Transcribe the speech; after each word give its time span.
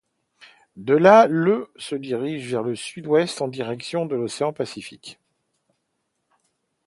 De 0.77 0.95
là, 0.95 1.27
le' 1.27 1.69
se 1.75 1.93
dirige 1.93 2.49
vers 2.49 2.63
le 2.63 2.75
sud-ouest 2.75 3.39
en 3.43 3.47
direction 3.47 4.07
de 4.07 4.15
l'océan 4.15 4.51
Pacifique. 4.51 5.19